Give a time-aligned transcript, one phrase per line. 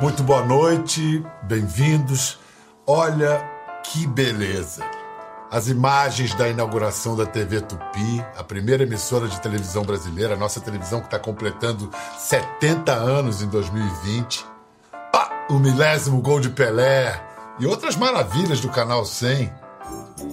[0.00, 2.38] Muito boa noite, bem-vindos.
[2.86, 3.40] Olha
[3.84, 4.84] que beleza!
[5.50, 10.60] As imagens da inauguração da TV Tupi, a primeira emissora de televisão brasileira, a nossa
[10.60, 14.44] televisão que está completando 70 anos em 2020.
[15.14, 17.22] Ah, o milésimo gol de Pelé
[17.60, 19.61] e outras maravilhas do Canal 100.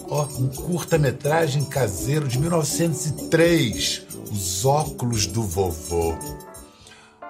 [0.10, 6.18] Ó, um curta-metragem caseiro de 1903, Os Óculos do Vovô.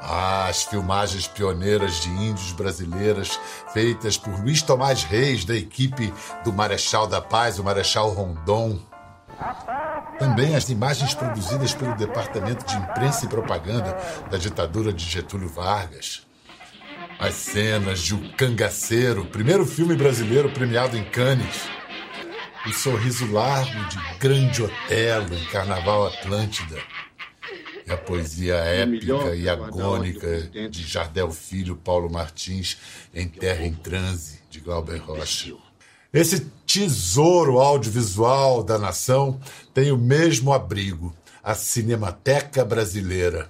[0.01, 3.37] Ah, as filmagens pioneiras de índios brasileiras
[3.73, 8.79] feitas por Luiz Tomás Reis, da equipe do Marechal da Paz, o Marechal Rondon.
[10.17, 13.97] Também as imagens produzidas pelo Departamento de Imprensa e Propaganda
[14.29, 16.25] da ditadura de Getúlio Vargas.
[17.19, 21.78] As cenas de O Cangaceiro, primeiro filme brasileiro premiado em Cannes.
[22.67, 26.77] O sorriso largo de Grande Otelo em Carnaval Atlântida
[27.89, 32.77] a poesia épica e agônica de Jardel Filho, Paulo Martins,
[33.13, 35.55] em Terra em Transe, de Glauber Rocha.
[36.13, 39.39] Esse tesouro audiovisual da nação
[39.73, 41.13] tem o mesmo abrigo,
[41.43, 43.49] a Cinemateca Brasileira.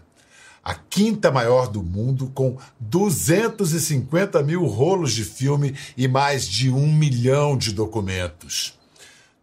[0.64, 6.92] A quinta maior do mundo, com 250 mil rolos de filme e mais de um
[6.92, 8.79] milhão de documentos.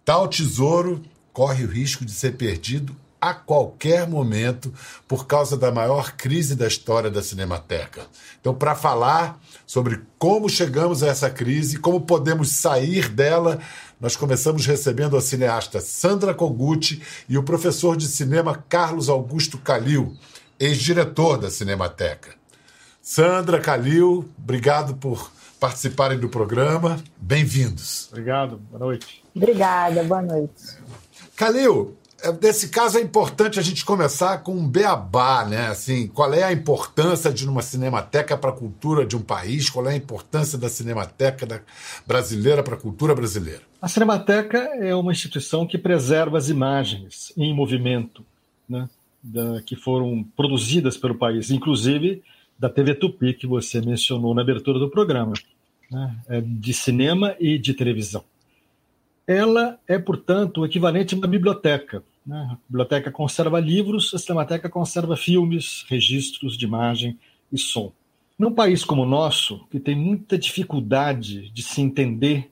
[0.06, 4.72] Tal tesouro corre o risco de ser perdido a qualquer momento
[5.08, 8.06] por causa da maior crise da história da Cinemateca.
[8.40, 13.58] Então, para falar sobre como chegamos a essa crise, como podemos sair dela,
[14.00, 20.16] nós começamos recebendo a cineasta Sandra Koguchi e o professor de cinema Carlos Augusto Calil,
[20.56, 22.32] ex-diretor da Cinemateca.
[23.02, 25.32] Sandra, Calil, obrigado por
[25.66, 26.96] participarem do programa.
[27.20, 28.08] Bem-vindos.
[28.12, 29.24] Obrigado, boa noite.
[29.34, 30.62] Obrigada, boa noite.
[31.34, 31.96] Calil,
[32.40, 35.66] Nesse é, caso é importante a gente começar com um beabá, né?
[35.66, 39.68] Assim, qual é a importância de uma cinemateca para a cultura de um país?
[39.68, 41.62] Qual é a importância da cinemateca
[42.06, 43.60] brasileira para a cultura brasileira?
[43.82, 48.24] A cinemateca é uma instituição que preserva as imagens em movimento,
[48.68, 48.88] né?
[49.22, 52.22] Da, que foram produzidas pelo país, inclusive
[52.58, 55.34] da TV Tupi que você mencionou na abertura do programa,
[55.90, 56.16] né?
[56.28, 58.24] é de cinema e de televisão.
[59.26, 62.02] Ela é, portanto, o equivalente a uma biblioteca.
[62.24, 62.48] Né?
[62.50, 67.18] A biblioteca conserva livros, a Cinemateca conserva filmes, registros de imagem
[67.52, 67.92] e som.
[68.38, 72.50] Num país como o nosso, que tem muita dificuldade de se entender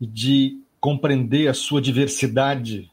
[0.00, 2.90] e de compreender a sua diversidade,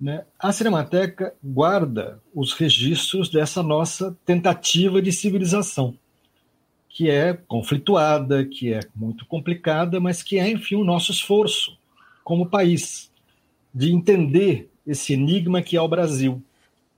[0.00, 0.24] né?
[0.38, 5.96] a Cinemateca guarda os registros dessa nossa tentativa de civilização,
[6.94, 11.76] que é conflituada, que é muito complicada, mas que é, enfim, o nosso esforço
[12.22, 13.10] como país,
[13.74, 16.40] de entender esse enigma que é o Brasil.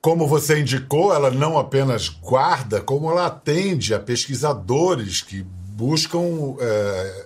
[0.02, 7.25] Como você indicou, ela não apenas guarda, como ela atende a pesquisadores que buscam é,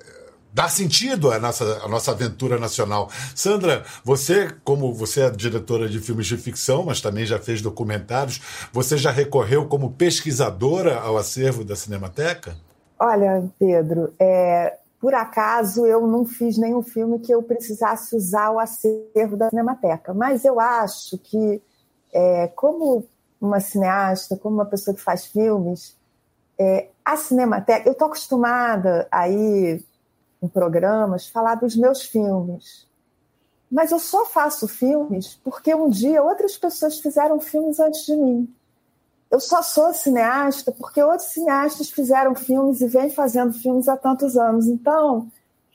[0.52, 3.08] dar sentido à nossa, à nossa aventura nacional.
[3.34, 8.40] Sandra, você, como você é diretora de filmes de ficção, mas também já fez documentários,
[8.72, 12.56] você já recorreu como pesquisadora ao acervo da Cinemateca?
[12.98, 18.58] Olha, Pedro, é, por acaso eu não fiz nenhum filme que eu precisasse usar o
[18.58, 21.62] acervo da Cinemateca, mas eu acho que,
[22.12, 23.06] é, como
[23.40, 25.96] uma cineasta, como uma pessoa que faz filmes,
[26.58, 29.82] é, a Cinemateca, eu estou acostumada a ir
[30.42, 32.86] em programas falar dos meus filmes,
[33.70, 38.52] mas eu só faço filmes porque um dia outras pessoas fizeram filmes antes de mim.
[39.30, 44.36] Eu só sou cineasta porque outros cineastas fizeram filmes e vêm fazendo filmes há tantos
[44.36, 44.66] anos.
[44.66, 45.30] Então,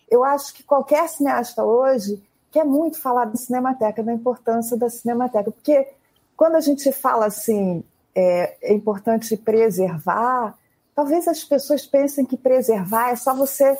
[0.09, 2.21] eu acho que qualquer cineasta hoje
[2.51, 5.87] quer muito falar da cinemateca, da importância da cinemateca, porque
[6.35, 7.81] quando a gente fala assim,
[8.13, 10.57] é, é importante preservar,
[10.93, 13.77] talvez as pessoas pensem que preservar é só você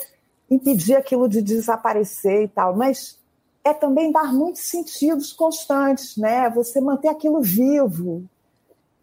[0.50, 3.20] impedir aquilo de desaparecer e tal, mas
[3.64, 6.50] é também dar muitos sentidos constantes, né?
[6.52, 8.28] Você manter aquilo vivo,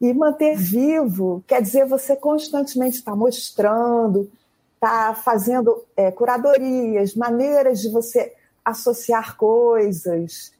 [0.02, 4.28] e manter vivo quer dizer você constantemente estar tá mostrando,
[4.75, 8.34] estar tá fazendo é, curadorias, maneiras de você
[8.64, 10.52] associar coisas.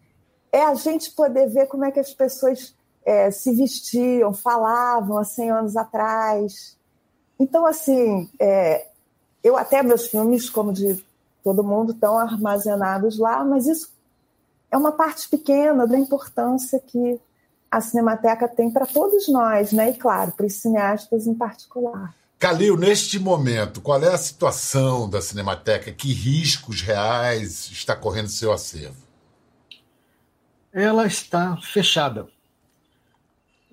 [0.53, 2.73] É a gente poder ver como é que as pessoas
[3.05, 6.79] é, se vestiam, falavam há 100 anos atrás.
[7.37, 8.87] Então, assim, é,
[9.43, 11.05] eu até meus filmes, como de
[11.43, 13.91] todo mundo, estão armazenados lá, mas isso
[14.71, 17.21] é uma parte pequena da importância que
[17.71, 19.91] a Cinemateca tem para todos nós, né?
[19.91, 22.15] E claro, para os cineastas em particular.
[22.39, 25.93] Calil, neste momento, qual é a situação da Cinemateca?
[25.93, 28.97] Que riscos reais está correndo seu acervo?
[30.73, 32.27] Ela está fechada.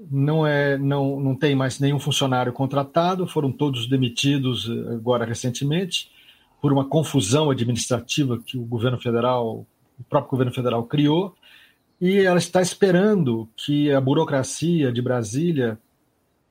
[0.10, 6.10] Não, é, não, não tem mais nenhum funcionário contratado, foram todos demitidos eh, agora recentemente
[6.62, 9.66] por uma confusão administrativa que o governo federal,
[10.00, 11.36] o próprio governo federal criou,
[12.00, 15.78] e ela está esperando que a burocracia de Brasília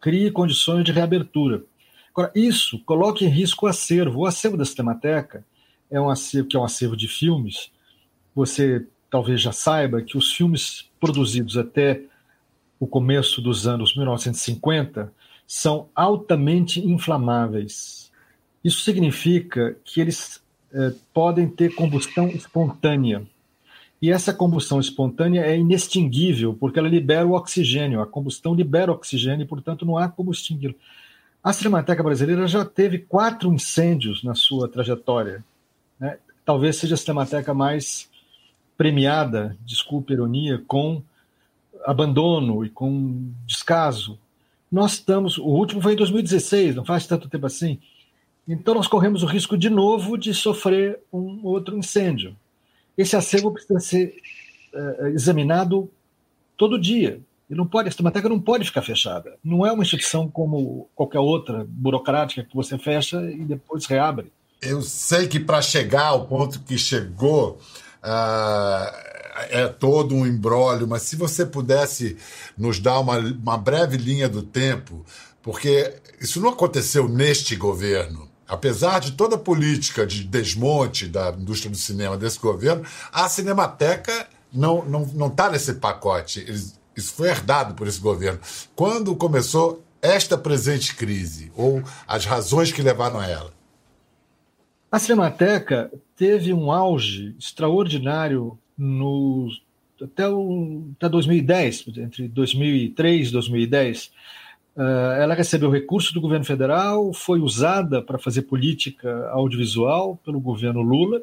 [0.01, 1.63] crie condições de reabertura.
[2.11, 4.21] Agora, isso coloca em risco o acervo.
[4.21, 5.45] O acervo da Cinemateca
[5.91, 7.71] é um acervo que é um acervo de filmes.
[8.35, 12.03] Você talvez já saiba que os filmes produzidos até
[12.79, 15.13] o começo dos anos 1950
[15.47, 18.11] são altamente inflamáveis.
[18.63, 20.43] Isso significa que eles
[20.73, 23.27] eh, podem ter combustão espontânea.
[24.01, 28.01] E essa combustão espontânea é inextinguível, porque ela libera o oxigênio.
[28.01, 30.75] A combustão libera oxigênio e, portanto, não há como extingui-lo.
[31.43, 35.43] A Cinemateca Brasileira já teve quatro incêndios na sua trajetória.
[35.99, 36.19] Né?
[36.45, 38.09] Talvez seja a Cinemateca mais
[38.77, 41.03] premiada, desculpe a ironia, com
[41.85, 44.19] abandono e com descaso.
[44.71, 47.79] Nós estamos, o último foi em 2016, não faz tanto tempo assim.
[48.47, 52.37] Então nós corremos o risco de novo de sofrer um outro incêndio.
[52.97, 54.15] Esse acervo precisa ser
[54.75, 55.91] uh, examinado
[56.57, 57.21] todo dia.
[57.49, 59.37] E não pode, a Cinemateca não pode ficar fechada.
[59.43, 64.31] Não é uma instituição como qualquer outra burocrática que você fecha e depois reabre.
[64.61, 67.59] Eu sei que para chegar ao ponto que chegou,
[68.03, 69.09] uh
[69.51, 72.17] é todo um embrólio, mas se você pudesse
[72.57, 75.05] nos dar uma, uma breve linha do tempo,
[75.43, 78.29] porque isso não aconteceu neste governo.
[78.47, 84.27] Apesar de toda a política de desmonte da indústria do cinema desse governo, a Cinemateca
[84.53, 86.45] não está não, não tá nesse pacote.
[86.97, 88.41] Isso foi herdado por esse governo.
[88.75, 93.53] Quando começou esta presente crise, ou as razões que levaram a ela?
[94.91, 99.49] A Cinemateca teve um auge extraordinário no,
[100.01, 104.13] até, o, até 2010, entre 2003 e 2010,
[104.77, 104.81] uh,
[105.21, 111.21] ela recebeu recursos do governo federal, foi usada para fazer política audiovisual pelo governo Lula,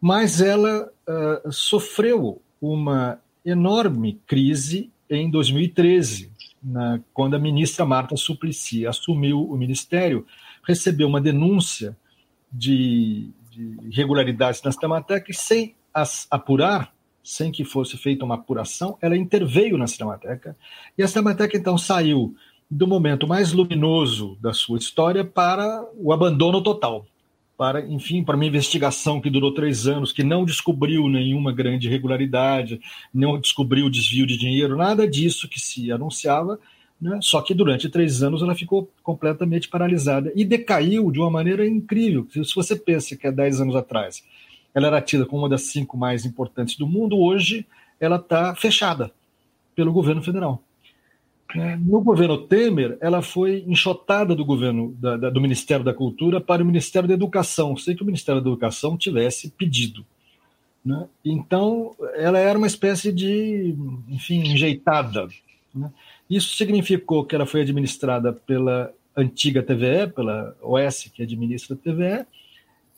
[0.00, 6.30] mas ela uh, sofreu uma enorme crise em 2013,
[6.62, 10.24] na, quando a ministra Marta Suplicy assumiu o ministério,
[10.62, 11.96] recebeu uma denúncia
[12.52, 16.92] de, de irregularidades na Cinemateca e sem as apurar,
[17.22, 20.56] sem que fosse feita uma apuração, ela interveio na Cinemateca,
[20.96, 22.34] e a Cinemateca então saiu
[22.70, 27.06] do momento mais luminoso da sua história para o abandono total.
[27.56, 32.80] Para, enfim, para uma investigação que durou três anos, que não descobriu nenhuma grande irregularidade,
[33.12, 36.58] não descobriu desvio de dinheiro, nada disso que se anunciava,
[36.98, 37.18] né?
[37.20, 42.26] só que durante três anos ela ficou completamente paralisada e decaiu de uma maneira incrível.
[42.30, 44.22] Se você pensa que há dez anos atrás
[44.74, 47.66] ela era tida como uma das cinco mais importantes do mundo, hoje
[48.00, 49.12] ela está fechada
[49.74, 50.62] pelo governo federal.
[51.54, 56.40] É, no governo Temer, ela foi enxotada do governo da, da, do Ministério da Cultura
[56.40, 60.04] para o Ministério da Educação, sem que o Ministério da Educação tivesse pedido.
[60.84, 61.06] Né?
[61.24, 63.76] Então, ela era uma espécie de,
[64.08, 65.28] enfim, enjeitada.
[65.74, 65.90] Né?
[66.28, 72.26] Isso significou que ela foi administrada pela antiga TVE, pela OS, que administra a TVE,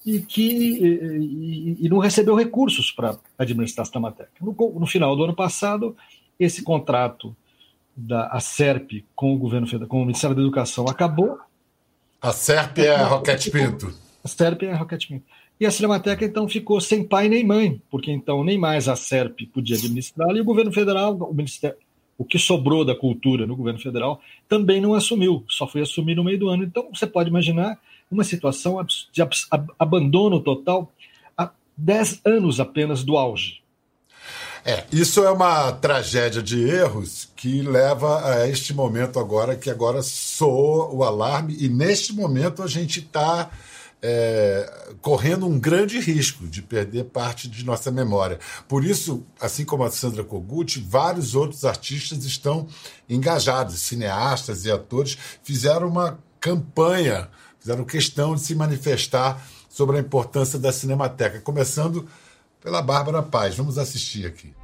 [0.05, 4.31] e que e, e não recebeu recursos para administrar a Cinemateca.
[4.41, 5.97] No, no, final do ano passado,
[6.39, 7.35] esse contrato
[7.97, 11.39] da a SERP com o governo federal, com o Ministério da Educação acabou.
[12.21, 13.95] A SERP é a Roquete Pinto.
[14.23, 15.25] A SERP é a Roquete Pinto.
[15.59, 19.47] E a Cinemateca então ficou sem pai nem mãe, porque então nem mais a SERP
[19.53, 21.77] podia administrar e o governo federal, o Ministério,
[22.17, 26.25] o que sobrou da cultura no governo federal também não assumiu, só foi assumir no
[26.25, 26.65] meio do ano.
[26.65, 27.79] Então você pode imaginar
[28.11, 29.23] uma situação de
[29.79, 30.93] abandono total
[31.37, 33.63] há 10 anos apenas do auge.
[34.67, 40.03] É, isso é uma tragédia de erros que leva a este momento agora, que agora
[40.03, 43.51] soa o alarme, e neste momento a gente está
[44.07, 48.39] é, correndo um grande risco de perder parte de nossa memória.
[48.69, 52.69] Por isso, assim como a Sandra Kogut, vários outros artistas estão
[53.09, 60.59] engajados, cineastas e atores fizeram uma campanha fizeram questão de se manifestar sobre a importância
[60.59, 62.07] da Cinemateca, começando
[62.63, 63.57] pela Bárbara Paz.
[63.57, 64.55] Vamos assistir aqui.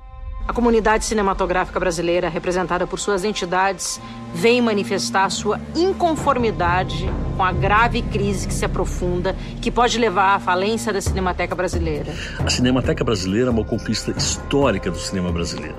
[0.51, 4.01] A comunidade cinematográfica brasileira, representada por suas entidades,
[4.35, 10.41] vem manifestar sua inconformidade com a grave crise que se aprofunda, que pode levar à
[10.41, 12.13] falência da Cinemateca Brasileira.
[12.45, 15.77] A Cinemateca Brasileira é uma conquista histórica do cinema brasileiro.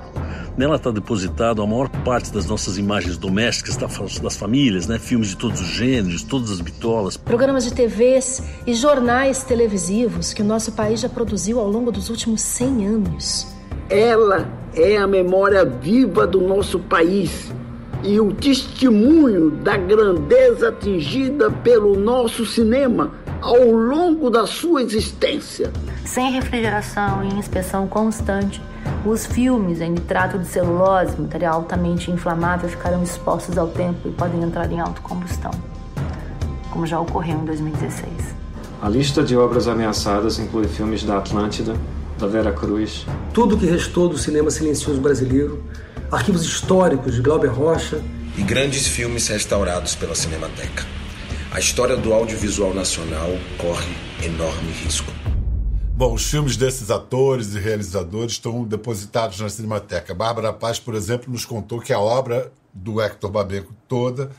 [0.55, 3.75] Nela está depositado a maior parte das nossas imagens domésticas,
[4.21, 4.97] das famílias, né?
[4.97, 7.17] filmes de todos os gêneros, todas as bitolas.
[7.17, 12.09] Programas de TVs e jornais televisivos que o nosso país já produziu ao longo dos
[12.09, 13.47] últimos 100 anos.
[13.89, 17.51] Ela é a memória viva do nosso país.
[18.03, 23.11] e o testemunho da grandeza atingida pelo nosso cinema
[23.41, 25.71] ao longo da sua existência.
[26.03, 28.59] Sem refrigeração e inspeção constante,
[29.05, 34.41] os filmes em nitrato de celulose, material altamente inflamável, ficarão expostos ao tempo e podem
[34.41, 35.51] entrar em autocombustão,
[36.71, 38.11] como já ocorreu em 2016.
[38.81, 41.75] A lista de obras ameaçadas inclui filmes da Atlântida,
[42.21, 43.05] da Vera Cruz.
[43.33, 45.63] Tudo que restou do cinema silencioso brasileiro,
[46.11, 47.99] arquivos históricos de Glauber Rocha.
[48.37, 50.85] E grandes filmes restaurados pela Cinemateca.
[51.51, 55.11] A história do audiovisual nacional corre enorme risco.
[55.95, 60.13] Bom, os filmes desses atores e realizadores estão depositados na Cinemateca.
[60.13, 64.29] Bárbara Paz, por exemplo, nos contou que a obra do Hector Babenco toda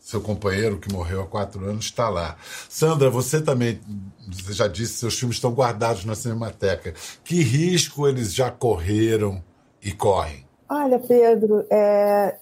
[0.00, 2.36] seu companheiro que morreu há quatro anos está lá.
[2.68, 3.80] Sandra, você também,
[4.26, 6.94] você já disse, seus filmes estão guardados na Cinemateca.
[7.22, 9.42] Que risco eles já correram
[9.82, 10.44] e correm?
[10.68, 12.36] Olha, Pedro, é,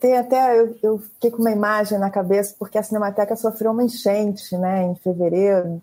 [0.00, 3.84] tem até eu, eu, fiquei com uma imagem na cabeça porque a Cinemateca sofreu uma
[3.84, 5.82] enchente, né, em fevereiro.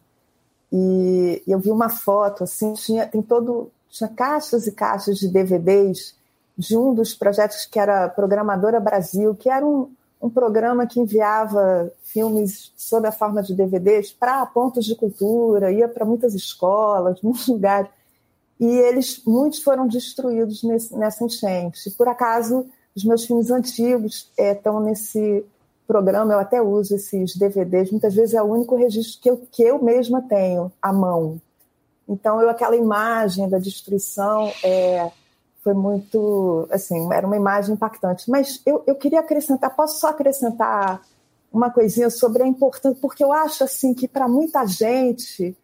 [0.72, 6.16] E, eu vi uma foto assim, tinha tem todo tinha caixas e caixas de DVDs
[6.58, 9.92] de um dos projetos que era Programadora Brasil, que era um
[10.24, 15.90] um programa que enviava filmes sob a forma de DVDs para pontos de cultura, ia
[15.90, 17.92] para muitas escolas, muitos lugares.
[18.58, 21.92] E eles, muitos foram destruídos nesse, nessa enchente.
[21.92, 22.66] Por acaso,
[22.96, 25.46] os meus filmes antigos estão é, nesse
[25.86, 29.64] programa, eu até uso esses DVDs, muitas vezes é o único registro que eu, que
[29.64, 31.42] eu mesma tenho à mão.
[32.08, 35.12] Então, eu, aquela imagem da destruição é,
[35.64, 38.30] foi muito, assim, era uma imagem impactante.
[38.30, 41.02] Mas eu, eu queria acrescentar, posso só acrescentar
[41.52, 45.56] uma coisinha sobre a importância, porque eu acho assim que para muita gente,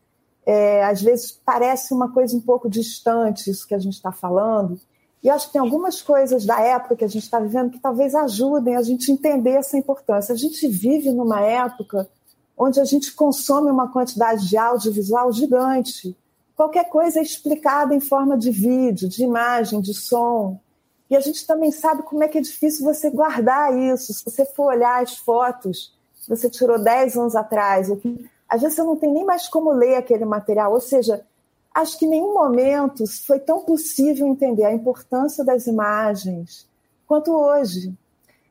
[0.46, 4.79] é, às vezes parece uma coisa um pouco distante isso que a gente está falando.
[5.22, 8.15] E acho que tem algumas coisas da época que a gente está vivendo que talvez
[8.15, 10.34] ajudem a gente entender essa importância.
[10.34, 12.08] A gente vive numa época
[12.58, 16.15] onde a gente consome uma quantidade de audiovisual gigante
[16.60, 20.60] qualquer coisa é explicada em forma de vídeo, de imagem, de som.
[21.10, 24.13] E a gente também sabe como é que é difícil você guardar isso.
[24.13, 27.89] Se você for olhar as fotos que você tirou 10 anos atrás,
[28.50, 30.74] às vezes você não tem nem mais como ler aquele material.
[30.74, 31.25] Ou seja,
[31.74, 36.68] acho que em nenhum momento foi tão possível entender a importância das imagens
[37.08, 37.98] quanto hoje.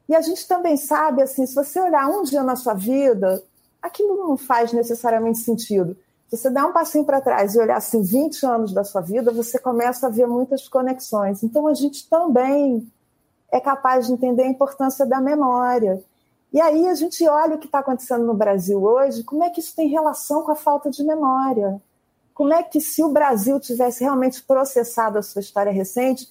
[0.09, 3.45] E a gente também sabe, assim, se você olhar um dia na sua vida,
[3.83, 5.95] aquilo não faz necessariamente sentido.
[6.29, 9.33] Se você dá um passinho para trás e olhar assim 20 anos da sua vida,
[9.33, 11.43] você começa a ver muitas conexões.
[11.43, 12.87] Então a gente também
[13.51, 16.03] é capaz de entender a importância da memória.
[16.53, 19.61] E aí a gente olha o que está acontecendo no Brasil hoje, como é que
[19.61, 21.81] isso tem relação com a falta de memória?
[22.35, 26.31] Como é que se o Brasil tivesse realmente processado a sua história recente,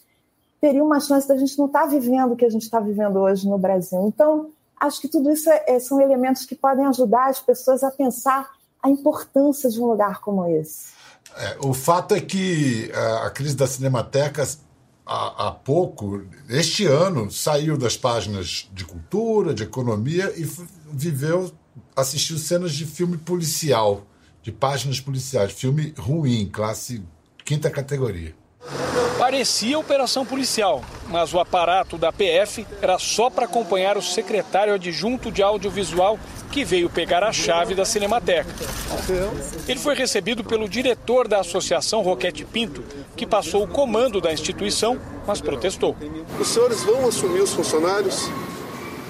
[0.61, 3.17] teria uma chance da gente não estar tá vivendo o que a gente está vivendo
[3.17, 4.07] hoje no Brasil?
[4.07, 7.89] Então, acho que tudo isso é, é, são elementos que podem ajudar as pessoas a
[7.89, 8.56] pensar
[8.87, 10.87] a importância de um lugar como esse.
[11.35, 14.47] É, o fato é que a, a crise da Cinemateca,
[15.05, 20.49] há, há, pouco, este ano, saiu das páginas de cultura, de economia e
[20.91, 21.51] viveu,
[21.95, 24.03] assistiu cenas de filme policial,
[24.41, 27.03] de páginas policiais, filme ruim, classe
[27.43, 28.33] quinta categoria.
[29.17, 35.31] Parecia operação policial, mas o aparato da PF era só para acompanhar o secretário adjunto
[35.31, 36.19] de audiovisual
[36.51, 38.49] que veio pegar a chave da Cinemateca.
[39.67, 42.83] Ele foi recebido pelo diretor da associação Roquete Pinto,
[43.15, 45.95] que passou o comando da instituição, mas protestou.
[46.39, 48.29] Os senhores vão assumir os funcionários?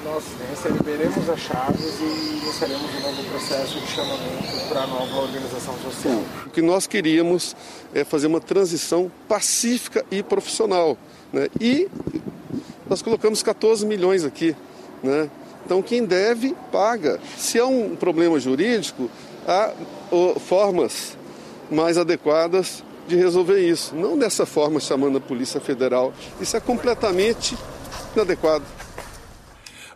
[0.03, 5.75] Nós receberemos as chaves e iniciaremos um novo processo de chamamento para a nova organização
[5.79, 6.23] social.
[6.45, 7.55] O que nós queríamos
[7.93, 10.97] é fazer uma transição pacífica e profissional.
[11.33, 11.49] Né?
[11.59, 11.89] E
[12.89, 14.55] nós colocamos 14 milhões aqui.
[15.03, 15.29] Né?
[15.67, 17.19] Então, quem deve, paga.
[17.37, 19.09] Se há um problema jurídico,
[19.45, 19.73] há
[20.39, 21.17] formas
[21.69, 23.93] mais adequadas de resolver isso.
[23.93, 26.13] Não dessa forma chamando a Polícia Federal.
[26.39, 27.57] Isso é completamente
[28.15, 28.63] inadequado.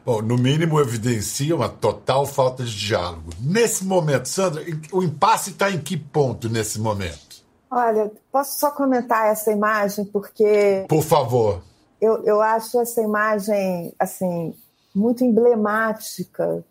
[0.05, 3.31] Bom, no mínimo evidencia uma total falta de diálogo.
[3.39, 4.61] Nesse momento, Sandra,
[4.91, 7.45] o impasse está em que ponto nesse momento?
[7.71, 10.85] Olha, posso só comentar essa imagem porque.
[10.89, 11.63] Por favor.
[12.01, 14.53] Eu, eu acho essa imagem, assim,
[14.93, 16.63] muito emblemática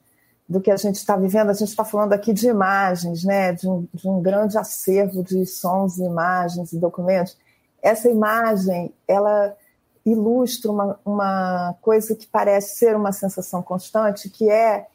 [0.49, 1.51] do que a gente está vivendo.
[1.51, 3.53] A gente está falando aqui de imagens, né?
[3.53, 7.37] de, um, de um grande acervo de sons, imagens e documentos.
[7.81, 9.57] Essa imagem, ela
[10.05, 14.87] ilustra uma, uma coisa que parece ser uma sensação constante, que é,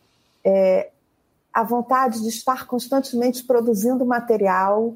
[0.43, 0.89] é
[1.53, 4.93] a vontade de estar constantemente produzindo material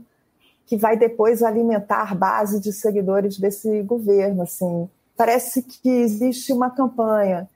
[0.66, 4.44] que vai depois alimentar base de seguidores desse governo.
[4.44, 7.50] Assim, parece que existe uma campanha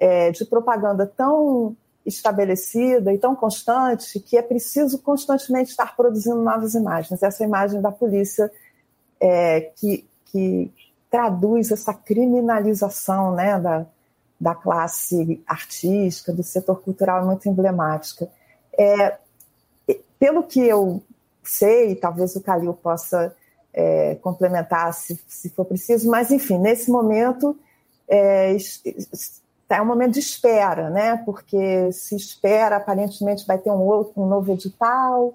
[0.00, 1.76] é, de propaganda tão
[2.06, 7.22] estabelecida e tão constante que é preciso constantemente estar produzindo novas imagens.
[7.22, 8.50] Essa imagem da polícia
[9.20, 10.72] é, que, que
[11.10, 13.84] traduz essa criminalização né, da,
[14.40, 18.28] da classe artística, do setor cultural, é muito emblemática.
[18.78, 19.18] É,
[20.18, 21.02] pelo que eu
[21.42, 23.36] sei, talvez o Calil possa
[23.72, 27.58] é, complementar se, se for preciso, mas enfim, nesse momento
[28.08, 28.56] é,
[29.76, 31.16] é um momento de espera, né?
[31.24, 35.34] Porque se espera, aparentemente vai ter um, outro, um novo edital,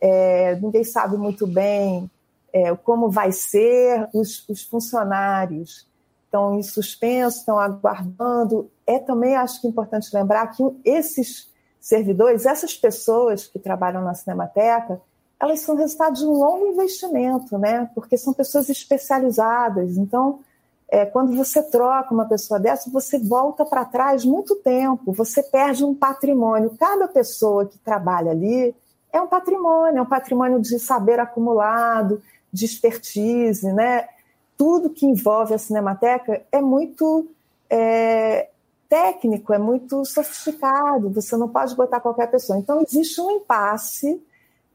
[0.00, 2.10] é, ninguém sabe muito bem
[2.52, 5.86] é, como vai ser, os, os funcionários
[6.24, 8.70] estão em suspenso, estão aguardando.
[8.86, 11.50] É também, acho que é importante lembrar que esses
[11.80, 15.00] servidores, essas pessoas que trabalham na Cinemateca,
[15.38, 17.90] elas são resultado de um longo investimento, né?
[17.94, 19.96] Porque são pessoas especializadas.
[19.96, 20.40] Então,
[20.88, 25.84] é, quando você troca uma pessoa dessa, você volta para trás muito tempo, você perde
[25.84, 26.76] um patrimônio.
[26.78, 28.74] Cada pessoa que trabalha ali
[29.12, 34.08] é um patrimônio, é um patrimônio de saber acumulado, de expertise, né?
[34.56, 37.28] Tudo que envolve a Cinemateca é muito
[37.68, 38.48] é,
[38.88, 42.58] técnico, é muito sofisticado, você não pode botar qualquer pessoa.
[42.58, 44.22] Então, existe um impasse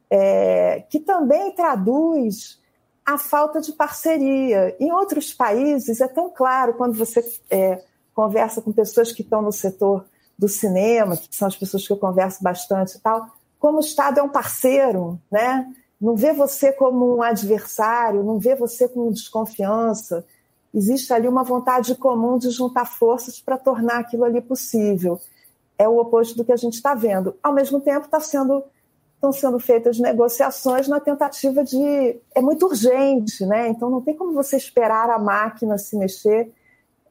[0.09, 2.60] é, que também traduz
[3.05, 4.75] a falta de parceria.
[4.79, 9.51] Em outros países, é tão claro quando você é, conversa com pessoas que estão no
[9.51, 10.05] setor
[10.37, 13.27] do cinema, que são as pessoas que eu converso bastante e tal,
[13.59, 15.71] como o Estado é um parceiro, né?
[16.01, 20.25] não vê você como um adversário, não vê você com desconfiança.
[20.73, 25.21] Existe ali uma vontade comum de juntar forças para tornar aquilo ali possível.
[25.77, 27.35] É o oposto do que a gente está vendo.
[27.43, 28.63] Ao mesmo tempo, tá sendo,
[29.21, 32.17] estão sendo feitas negociações na tentativa de.
[32.33, 33.69] É muito urgente, né?
[33.69, 36.51] Então não tem como você esperar a máquina se mexer.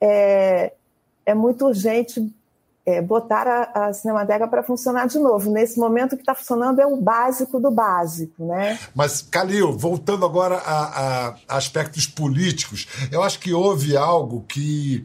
[0.00, 0.72] É,
[1.24, 2.34] é muito urgente
[2.84, 5.52] é, botar a, a Cinemateca para funcionar de novo.
[5.52, 8.44] Nesse momento, o que está funcionando é o básico do básico.
[8.44, 8.76] Né?
[8.92, 15.04] Mas, Calil, voltando agora a, a aspectos políticos, eu acho que houve algo que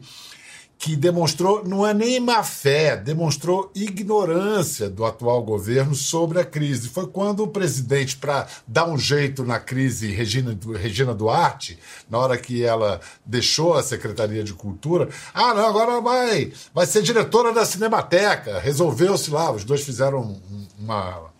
[0.78, 6.88] que demonstrou, não é nem má fé, demonstrou ignorância do atual governo sobre a crise.
[6.88, 11.78] Foi quando o presidente, para dar um jeito na crise Regina, Regina Duarte,
[12.10, 17.02] na hora que ela deixou a Secretaria de Cultura, ah, não, agora vai, vai ser
[17.02, 18.60] diretora da Cinemateca.
[18.60, 20.40] Resolveu-se lá, os dois fizeram
[20.78, 21.32] uma,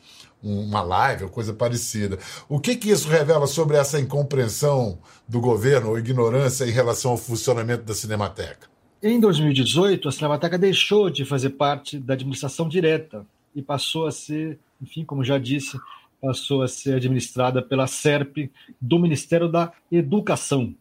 [0.43, 2.19] uma live ou coisa parecida.
[2.49, 7.19] O que, que isso revela sobre essa incompreensão do governo ou ignorância em relação ao
[7.19, 8.76] funcionamento da Cinemateca?
[9.03, 14.59] Em 2018, a Cinemateca deixou de fazer parte da administração direta e passou a ser,
[14.81, 15.79] enfim, como já disse,
[16.21, 20.75] passou a ser administrada pela SERP do Ministério da Educação.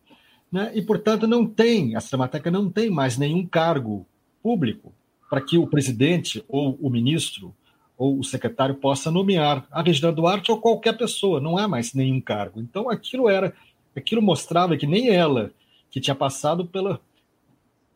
[0.49, 0.71] Né?
[0.73, 4.07] E, portanto, não tem, a Cinemateca não tem mais nenhum cargo
[4.41, 4.93] público
[5.29, 7.53] para que o presidente ou o ministro
[7.97, 12.21] ou o secretário possa nomear a Regina Duarte ou qualquer pessoa, não há mais nenhum
[12.21, 12.61] cargo.
[12.61, 13.53] Então aquilo era,
[13.95, 15.51] aquilo mostrava que nem ela,
[15.91, 17.01] que tinha passado pela,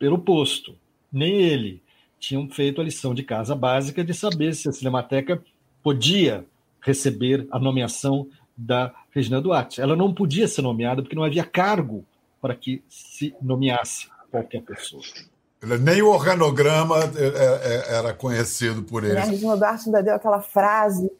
[0.00, 0.74] pelo posto,
[1.12, 1.82] nem ele
[2.18, 5.42] tinham feito a lição de casa básica de saber se a Cinemateca
[5.82, 6.44] podia
[6.80, 9.80] receber a nomeação da Regina Duarte.
[9.80, 12.04] Ela não podia ser nomeada porque não havia cargo
[12.40, 15.02] para que se nomeasse qualquer pessoa.
[15.80, 19.18] Nem o organograma é, é, era conhecido por ele.
[19.18, 21.12] A Regina Duarte ainda deu aquela frase,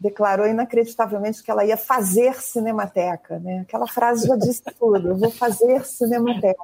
[0.00, 3.38] declarou inacreditavelmente que ela ia fazer cinemateca.
[3.38, 3.60] Né?
[3.60, 6.62] Aquela frase já disse tudo: eu vou fazer cinemateca.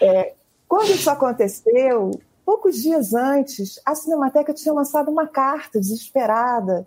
[0.00, 0.34] É,
[0.68, 2.10] quando isso aconteceu,
[2.44, 6.86] poucos dias antes, a Cinemateca tinha lançado uma carta desesperada.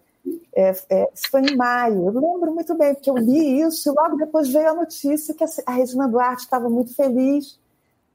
[0.53, 2.05] É, é, isso foi em maio.
[2.05, 5.43] Eu lembro muito bem, porque eu li isso e logo depois veio a notícia que
[5.65, 7.57] a Regina Duarte estava muito feliz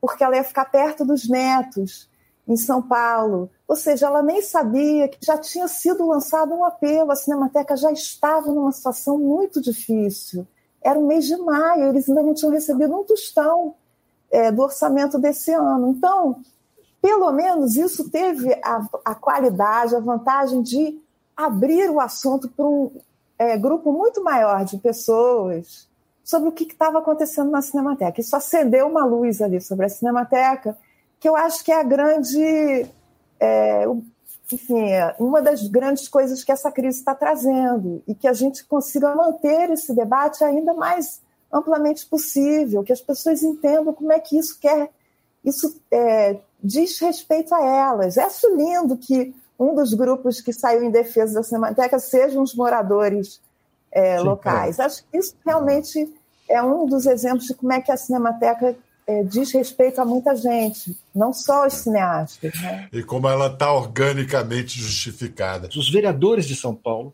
[0.03, 2.11] porque ela ia ficar perto dos netos
[2.47, 3.49] em São Paulo.
[3.69, 7.13] Ou seja, ela nem sabia que já tinha sido lançado um apelo.
[7.13, 10.45] A Cinemateca já estava numa situação muito difícil.
[10.83, 13.77] Era o mês de maio, eles ainda não tinham recebido um tostão
[14.33, 15.91] é, do orçamento desse ano.
[15.91, 16.41] Então,
[17.01, 20.99] pelo menos isso teve a, a qualidade, a vantagem de
[21.37, 22.91] abrir o assunto para um
[23.39, 25.87] é, grupo muito maior de pessoas
[26.25, 28.21] sobre o que estava acontecendo na Cinemateca.
[28.21, 30.77] Isso acendeu uma luz ali sobre a Cinemateca,
[31.21, 32.87] que eu acho que é a grande.
[33.39, 33.85] É,
[34.53, 34.85] enfim,
[35.19, 39.71] uma das grandes coisas que essa crise está trazendo e que a gente consiga manter
[39.71, 41.21] esse debate ainda mais
[41.53, 44.91] amplamente possível, que as pessoas entendam como é que isso quer,
[45.45, 48.17] isso é, diz respeito a elas.
[48.17, 52.55] É acho lindo que um dos grupos que saiu em defesa da Cinemateca sejam os
[52.55, 53.41] moradores
[53.91, 54.79] é, Sim, locais.
[54.79, 54.85] É.
[54.85, 56.13] Acho que isso realmente
[56.49, 60.35] é um dos exemplos de como é que a Cinemateca é, diz respeito a muita
[60.35, 62.53] gente, não só aos cineastas.
[62.61, 62.89] Né?
[62.93, 65.69] E como ela está organicamente justificada.
[65.77, 67.13] Os vereadores de São Paulo,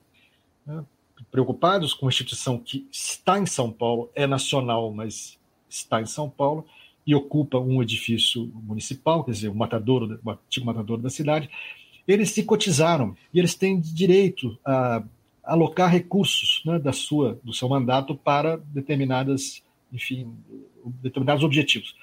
[0.66, 0.84] né,
[1.30, 5.38] preocupados com a instituição que está em São Paulo, é nacional, mas
[5.68, 6.64] está em São Paulo,
[7.06, 11.48] e ocupa um edifício municipal, quer dizer, o matador, o antigo matador da cidade,
[12.06, 15.02] eles se cotizaram e eles têm direito a
[15.44, 20.30] alocar recursos né, da sua, do seu mandato para determinadas, enfim,
[21.02, 21.94] determinados objetivos.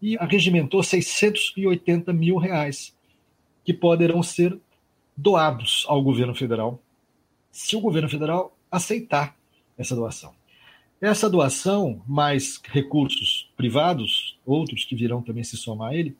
[0.00, 2.94] E arregimentou 680 mil reais,
[3.64, 4.58] que poderão ser
[5.16, 6.80] doados ao governo federal,
[7.50, 9.36] se o governo federal aceitar
[9.76, 10.32] essa doação.
[11.00, 16.16] Essa doação, mais recursos privados, outros que virão também se somar a ele,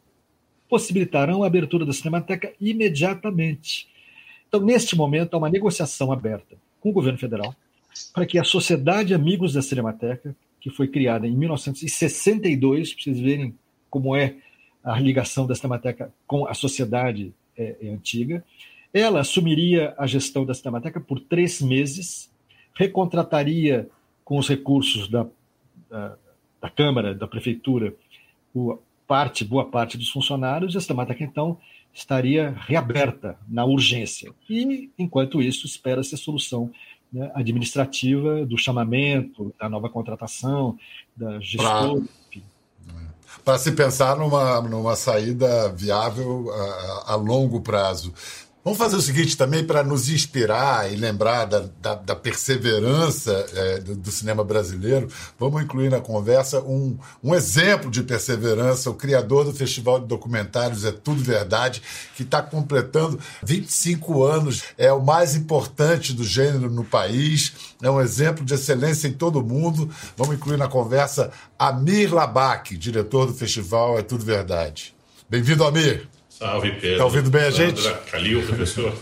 [0.68, 3.88] possibilitarão a abertura da Cinemateca imediatamente.
[4.48, 7.54] Então, neste momento, há uma negociação aberta com o governo federal
[8.12, 13.54] para que a Sociedade Amigos da Cinemateca, que foi criada em 1962, para vocês verem
[13.88, 14.36] como é
[14.82, 18.44] a ligação da Cinemateca com a sociedade é, é antiga.
[18.92, 22.30] Ela assumiria a gestão da Cinemateca por três meses,
[22.74, 23.88] recontrataria
[24.24, 25.26] com os recursos da,
[25.88, 26.16] da,
[26.60, 27.94] da Câmara, da Prefeitura,
[28.54, 31.58] o, parte, boa parte dos funcionários, e a Cinemateca, então,
[31.92, 34.32] estaria reaberta na urgência.
[34.48, 36.70] E, enquanto isso, espera-se a solução
[37.12, 40.76] né, administrativa do chamamento, da nova contratação,
[41.16, 42.02] da gestora.
[43.44, 48.12] Para se pensar numa, numa saída viável a, a longo prazo.
[48.64, 53.78] Vamos fazer o seguinte também para nos inspirar e lembrar da, da, da perseverança é,
[53.78, 55.06] do, do, cinema brasileiro.
[55.38, 60.82] Vamos incluir na conversa um, um exemplo de perseverança, o criador do Festival de Documentários
[60.86, 61.82] É Tudo Verdade,
[62.16, 64.62] que está completando 25 anos.
[64.78, 69.40] É o mais importante do gênero no país, é um exemplo de excelência em todo
[69.40, 69.90] o mundo.
[70.16, 74.94] Vamos incluir na conversa Amir Labak, diretor do Festival É Tudo Verdade.
[75.28, 76.13] Bem-vindo, Amir.
[76.44, 76.90] Salve, Pedro.
[76.90, 77.82] Está ouvindo bem a gente?
[78.10, 78.94] Calil, professor.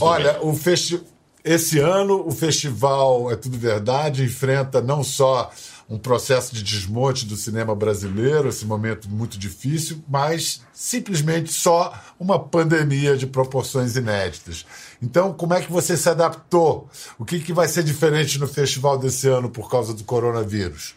[0.00, 1.00] Olha, o festi...
[1.44, 5.50] esse ano o festival É Tudo Verdade enfrenta não só
[5.90, 12.38] um processo de desmonte do cinema brasileiro, esse momento muito difícil, mas simplesmente só uma
[12.38, 14.64] pandemia de proporções inéditas.
[15.02, 16.88] Então, como é que você se adaptou?
[17.18, 20.94] O que, que vai ser diferente no festival desse ano por causa do coronavírus?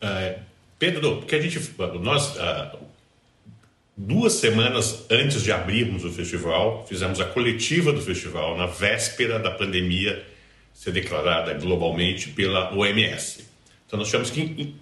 [0.00, 0.38] É,
[0.78, 2.78] Pedro, porque a gente, nós, uh,
[4.00, 9.50] Duas semanas antes de abrirmos o festival, fizemos a coletiva do festival, na véspera da
[9.50, 10.24] pandemia
[10.72, 13.44] ser declarada globalmente pela OMS.
[13.84, 14.76] Então, nós tivemos que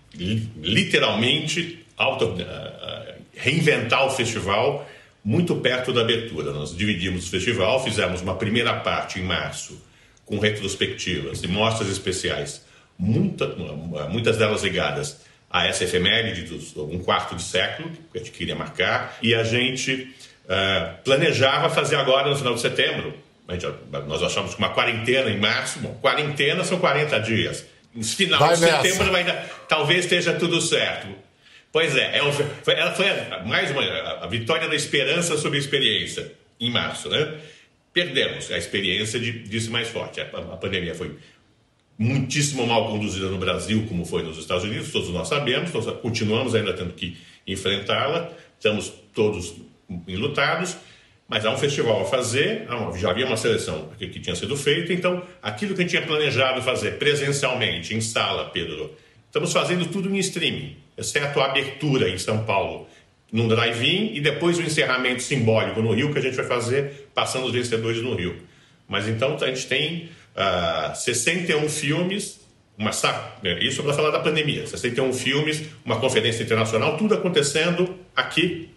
[0.61, 4.87] literalmente auto, uh, reinventar o festival
[5.25, 6.53] muito perto da abertura.
[6.53, 9.81] Nós dividimos o festival, fizemos uma primeira parte em março,
[10.27, 12.67] com retrospectivas e mostras especiais,
[12.99, 13.47] muita,
[14.11, 18.55] muitas delas ligadas a essa efeméride de um quarto de século, que a gente queria
[18.55, 23.15] marcar, e a gente uh, planejava fazer agora no final de setembro.
[23.49, 23.67] Gente,
[24.07, 27.65] nós achamos que uma quarentena em março, bom, quarentena são 40 dias.
[27.95, 28.83] No final vai de nessa.
[28.83, 31.07] setembro vai talvez esteja tudo certo.
[31.73, 35.61] Pois é, ela foi, ela foi a, mais uma a vitória da esperança sobre a
[35.61, 37.35] experiência em março, né?
[37.93, 40.21] Perdemos a experiência de, disse mais forte.
[40.21, 41.17] A, a pandemia foi
[41.99, 46.55] muitíssimo mal conduzida no Brasil, como foi nos Estados Unidos, todos nós sabemos, nós continuamos
[46.55, 49.55] ainda tendo que enfrentá-la, estamos todos
[50.07, 50.77] enlutados,
[51.29, 55.23] mas há um festival a fazer, já havia uma seleção que, tinha sido feita, então
[55.43, 58.93] aquilo que a gente tinha planejado fazer presencialmente, em sala, Pedro,
[59.27, 62.87] estamos fazendo tudo em streaming, exceto a abertura em São Paulo,
[63.33, 67.47] num drive-in, e depois o encerramento simbólico no Rio, que a gente vai fazer passando
[67.47, 68.37] os vencedores no Rio.
[68.89, 72.40] Mas então a gente tem uh, ah, 61 filmes,
[72.79, 72.90] uma,
[73.42, 78.70] é, isso para falar da pandemia, 61 filmes, uma conferência internacional, tudo acontecendo aqui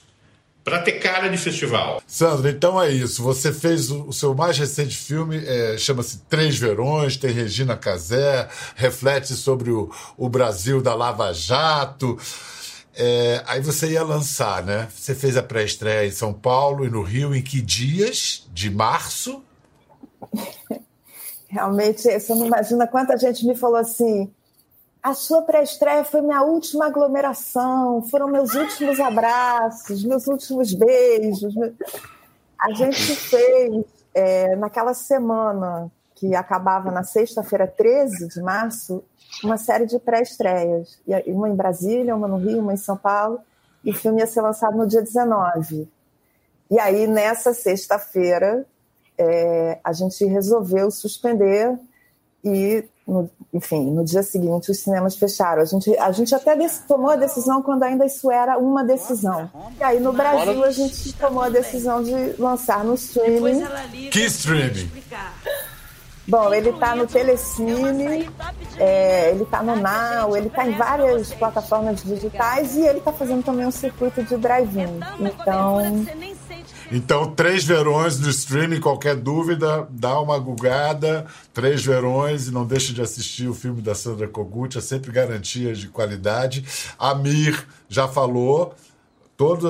[0.66, 2.02] para ter cara de festival.
[2.08, 3.22] Sandro, então é isso.
[3.22, 8.50] Você fez o, o seu mais recente filme, é, chama-se Três Verões, tem Regina Casé,
[8.76, 12.18] reflete sobre o, o Brasil da Lava Jato.
[12.96, 14.88] É, aí você ia lançar, né?
[14.92, 18.50] Você fez a pré-estreia em São Paulo e no Rio em que dias?
[18.52, 19.44] De março?
[21.48, 24.34] Realmente, você não imagina quanta gente me falou assim:
[25.06, 31.54] a sua pré-estreia foi minha última aglomeração, foram meus últimos abraços, meus últimos beijos.
[32.60, 39.04] A gente fez é, naquela semana que acabava na sexta-feira, 13 de março,
[39.44, 41.00] uma série de pré-estreias.
[41.28, 43.40] Uma em Brasília, uma no Rio, uma em São Paulo.
[43.84, 45.88] E o filme ia ser lançado no dia 19.
[46.72, 48.66] E aí, nessa sexta-feira,
[49.20, 51.78] é, a gente resolveu suspender
[52.44, 55.62] e, no, enfim, no dia seguinte os cinemas fecharam.
[55.62, 56.56] A gente, a gente até
[56.88, 59.50] tomou a decisão quando ainda isso era uma decisão.
[59.80, 63.64] E aí no Brasil a gente tomou a decisão de lançar no streaming.
[64.12, 64.90] Que streaming?
[66.28, 68.28] Bom, ele está no Telecine,
[68.78, 73.44] é, ele está no Now, ele está em várias plataformas digitais e ele está fazendo
[73.44, 75.00] também um circuito de drive-in.
[75.20, 75.78] Então,
[76.92, 81.26] então, Três Verões no streaming, qualquer dúvida, dá uma gugada.
[81.54, 85.74] Três Verões e não deixe de assistir o filme da Sandra Kogut, é sempre garantia
[85.74, 86.66] de qualidade.
[86.98, 88.76] Amir já falou.
[89.38, 89.70] Todos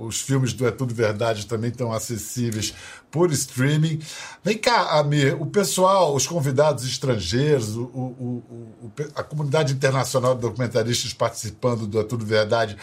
[0.00, 2.74] os filmes do É Tudo Verdade também estão acessíveis
[3.08, 4.00] por streaming.
[4.42, 8.42] Vem cá, Amir, o pessoal, os convidados estrangeiros, o, o,
[8.82, 12.76] o, a comunidade internacional de documentaristas participando do É Tudo Verdade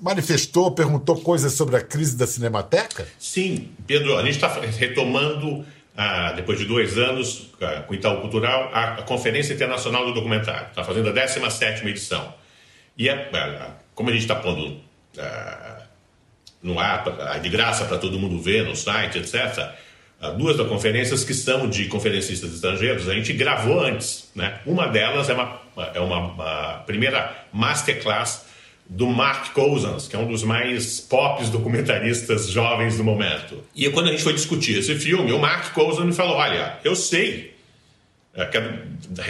[0.00, 3.06] manifestou, perguntou coisas sobre a crise da Cinemateca?
[3.18, 5.64] Sim, Pedro, a gente está retomando,
[5.96, 10.14] ah, depois de dois anos, ah, com o Itaú Cultural, a, a, Conferência Internacional do
[10.14, 10.68] Documentário.
[10.68, 12.34] Está fazendo a 17 edição.
[12.98, 14.80] E, é, ah, como a gente está pondo
[15.18, 15.82] ah,
[16.62, 19.72] no ar, ah, de graça para todo mundo ver, no site, etc.,
[20.20, 24.30] ah, duas das conferências que são de conferencistas estrangeiros, a gente gravou antes.
[24.34, 24.60] Né?
[24.66, 25.60] Uma delas é uma,
[25.94, 28.45] é uma, uma primeira masterclass
[28.88, 33.62] do Mark Cousins, que é um dos mais pops documentaristas jovens do momento.
[33.74, 36.94] E quando a gente foi discutir esse filme, o Mark Cousins me falou: Olha, eu
[36.94, 37.54] sei,
[38.34, 38.48] é,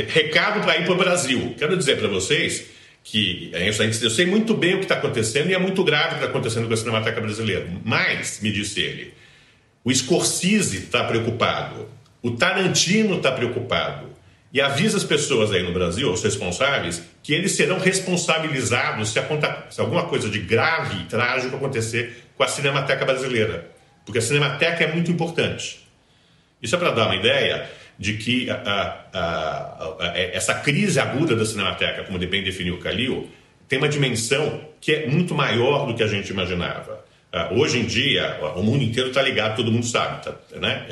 [0.09, 1.55] recado para ir para o Brasil.
[1.57, 2.66] Quero dizer para vocês
[3.05, 6.09] que é eu sei muito bem o que está acontecendo e é muito grave o
[6.11, 7.69] que está acontecendo com a Cinemateca Brasileira.
[7.85, 9.14] Mas, me disse ele,
[9.85, 11.88] o Scorsese está preocupado,
[12.21, 14.09] o Tarantino está preocupado,
[14.53, 19.21] e avisa as pessoas aí no Brasil, os responsáveis, que eles serão responsabilizados se,
[19.71, 23.71] se alguma coisa de grave e trágico acontecer com a Cinemateca Brasileira.
[24.05, 25.87] Porque a Cinemateca é muito importante.
[26.63, 28.55] Isso é para dar uma ideia de que a,
[29.13, 33.31] a, a, essa crise aguda da Cinemateca, como bem definiu o Calil,
[33.69, 37.05] tem uma dimensão que é muito maior do que a gente imaginava.
[37.33, 40.25] Uh, hoje em dia, o mundo inteiro está ligado, todo mundo sabe.
[40.25, 40.87] Tá, né?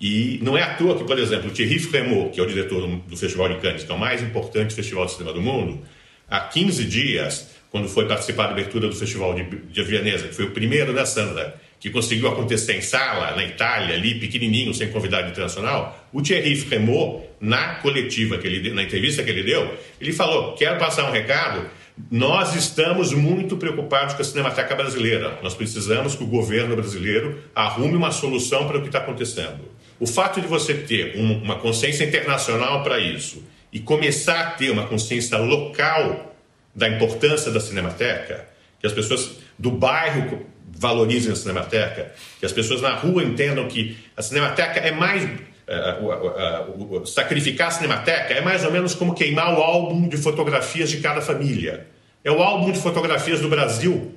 [0.00, 3.16] E não é à toa que, por exemplo, Thierry Fremont, que é o diretor do
[3.16, 5.80] Festival de Cannes, que é o mais importante festival de cinema do mundo,
[6.28, 10.46] há 15 dias, quando foi participar da abertura do Festival de, de Vianesa, que foi
[10.46, 15.28] o primeiro da Sandra, que conseguiu acontecer em sala, na Itália, ali, pequenininho, sem convidado
[15.28, 20.54] internacional, o Thierry Fremont, na coletiva que ele na entrevista que ele deu, ele falou:
[20.54, 21.68] quero passar um recado.
[22.10, 25.38] Nós estamos muito preocupados com a Cinemateca Brasileira.
[25.42, 29.60] Nós precisamos que o governo brasileiro arrume uma solução para o que está acontecendo.
[30.04, 34.68] O fato de você ter um, uma consciência internacional para isso e começar a ter
[34.68, 36.36] uma consciência local
[36.74, 38.46] da importância da Cinemateca,
[38.78, 43.96] que as pessoas do bairro valorizem a Cinemateca, que as pessoas na rua entendam que
[44.14, 45.24] a Cinemateca é mais.
[45.24, 50.18] Uh, uh, uh, sacrificar a Cinemateca é mais ou menos como queimar o álbum de
[50.18, 51.86] fotografias de cada família.
[52.22, 54.14] É o álbum de fotografias do Brasil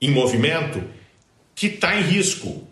[0.00, 0.82] em movimento
[1.54, 2.66] que está em risco.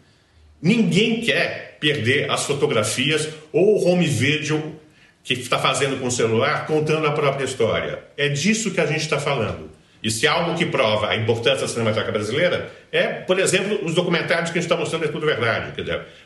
[0.63, 4.81] Ninguém quer perder as fotografias ou o home video
[5.23, 8.03] que está fazendo com o celular contando a própria história.
[8.17, 9.71] É disso que a gente está falando.
[10.03, 14.51] E se algo que prova a importância da cinemateca brasileira é, por exemplo, os documentários
[14.51, 15.73] que a gente está mostrando é tudo verdade.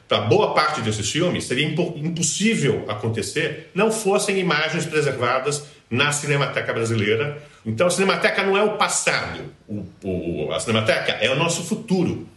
[0.06, 7.42] Para boa parte desses filmes seria impossível acontecer não fossem imagens preservadas na Cinemateca Brasileira.
[7.66, 9.40] Então a Cinemateca não é o passado.
[9.66, 12.28] O, o, a Cinemateca é o nosso futuro.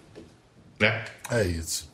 [0.79, 1.05] Né?
[1.31, 1.90] É isso.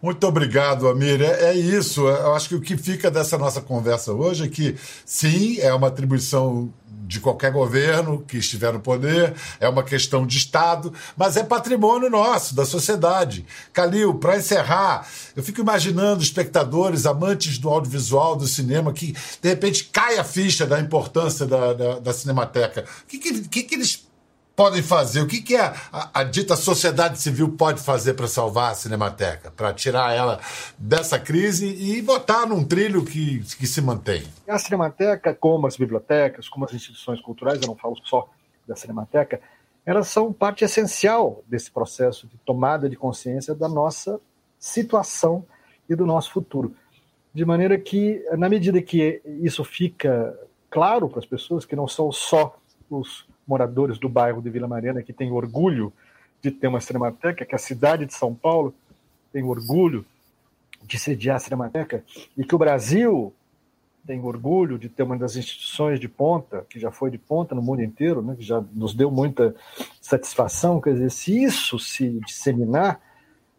[0.00, 1.20] Muito obrigado, Amir.
[1.20, 2.06] É, é, isso.
[2.06, 5.88] Eu acho que o que fica dessa nossa conversa hoje é que, sim, é uma
[5.88, 6.72] atribuição
[7.06, 12.10] de qualquer governo que estiver no poder, é uma questão de Estado, mas é patrimônio
[12.10, 13.46] nosso, da sociedade.
[13.72, 19.84] Calil, para encerrar, eu fico imaginando espectadores, amantes do audiovisual, do cinema, que de repente
[19.84, 22.84] cai a ficha da importância da, da, da cinemateca.
[23.04, 24.05] O que, que, que eles
[24.56, 25.20] podem fazer?
[25.20, 29.50] O que, que a, a, a dita sociedade civil pode fazer para salvar a Cinemateca,
[29.50, 30.40] para tirar ela
[30.78, 34.24] dessa crise e botar num trilho que, que se mantém?
[34.48, 38.28] A Cinemateca, como as bibliotecas, como as instituições culturais, eu não falo só
[38.66, 39.40] da Cinemateca,
[39.84, 44.18] elas são parte essencial desse processo de tomada de consciência da nossa
[44.58, 45.44] situação
[45.88, 46.74] e do nosso futuro.
[47.32, 50.36] De maneira que, na medida que isso fica
[50.70, 52.56] claro para as pessoas, que não são só
[52.90, 55.92] os moradores do bairro de Vila Mariana que têm orgulho
[56.42, 58.74] de ter uma cinemateca, que a cidade de São Paulo
[59.32, 60.04] tem orgulho
[60.82, 62.04] de sediar a Cinemateca
[62.36, 63.32] e que o Brasil
[64.06, 67.60] tem orgulho de ter uma das instituições de ponta, que já foi de ponta no
[67.60, 69.54] mundo inteiro, né, que já nos deu muita
[70.00, 70.80] satisfação.
[70.80, 73.00] Quer dizer, se isso se disseminar,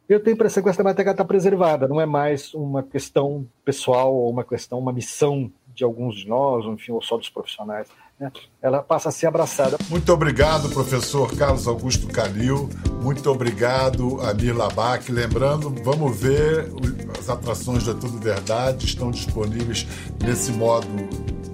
[0.08, 4.16] eu tenho a impressão que a Cinemateca está preservada, não é mais uma questão pessoal
[4.16, 7.90] ou uma questão, uma missão de alguns de nós, enfim, ou só dos profissionais.
[8.20, 8.32] Né?
[8.62, 9.78] Ela passa a ser abraçada.
[9.90, 12.70] Muito obrigado, professor Carlos Augusto Calil.
[13.02, 15.12] Muito obrigado, Amir Labac.
[15.12, 16.72] Lembrando, vamos ver
[17.18, 19.88] as atrações da Tudo Verdade, estão disponíveis
[20.24, 20.88] nesse modo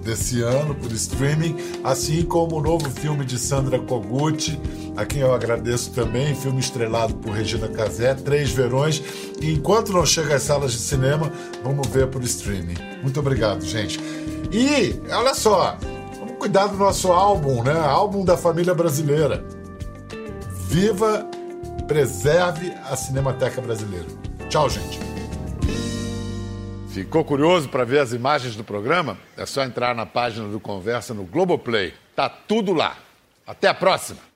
[0.04, 4.60] desse ano por streaming, assim como o novo filme de Sandra Koguchi,
[4.96, 9.02] a quem eu agradeço também, filme estrelado por Regina Casé, Três Verões.
[9.40, 12.76] E enquanto não chega às salas de cinema, vamos ver por streaming.
[13.02, 13.98] Muito obrigado, gente.
[14.52, 15.76] E olha só,
[16.44, 17.72] cuidar do nosso álbum, né?
[17.72, 19.42] Álbum da família brasileira.
[20.68, 21.26] Viva,
[21.88, 24.06] preserve a Cinemateca Brasileira.
[24.50, 25.00] Tchau, gente.
[26.90, 29.16] Ficou curioso para ver as imagens do programa?
[29.38, 31.94] É só entrar na página do Conversa no Globoplay.
[32.14, 32.98] Tá tudo lá.
[33.46, 34.33] Até a próxima!